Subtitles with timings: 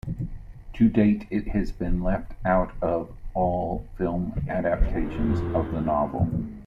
[0.77, 6.27] To date, it has been left out of all film adaptations of the novel.